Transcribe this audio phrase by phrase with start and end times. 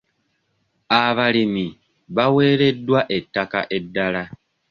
[1.03, 1.65] Abalimi
[2.15, 4.23] baweereddwa ettaka eddala.